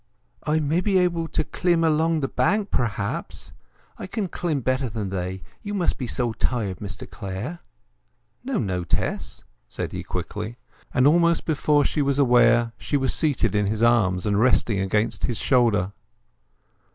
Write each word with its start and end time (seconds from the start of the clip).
"I 0.47 0.59
may 0.59 0.81
be 0.81 0.97
able 0.97 1.27
to 1.27 1.43
clim' 1.43 1.83
along 1.83 2.21
the 2.21 2.27
bank 2.27 2.71
perhaps—I 2.71 4.07
can 4.07 4.29
clim' 4.29 4.61
better 4.61 4.89
than 4.89 5.11
they. 5.11 5.43
You 5.61 5.75
must 5.75 5.99
be 5.99 6.07
so 6.07 6.33
tired, 6.33 6.79
Mr 6.79 7.07
Clare!" 7.07 7.59
"No, 8.43 8.57
no, 8.57 8.83
Tess," 8.83 9.43
said 9.67 9.91
he 9.91 10.01
quickly. 10.01 10.57
And 10.91 11.05
almost 11.05 11.45
before 11.45 11.85
she 11.85 12.01
was 12.01 12.17
aware, 12.17 12.71
she 12.79 12.97
was 12.97 13.13
seated 13.13 13.53
in 13.53 13.67
his 13.67 13.83
arms 13.83 14.25
and 14.25 14.39
resting 14.39 14.79
against 14.79 15.25
his 15.25 15.37
shoulder. 15.37 15.91